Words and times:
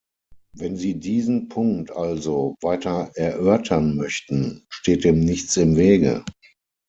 Wenn 0.55 0.77
Sie 0.77 0.99
diesen 0.99 1.47
Punkt 1.47 1.91
also 1.91 2.55
weiter 2.63 3.11
erörtern 3.13 3.95
möchten, 3.95 4.65
steht 4.67 5.03
dem 5.03 5.19
nichts 5.19 5.55
im 5.57 5.75
Wege. 5.77 6.25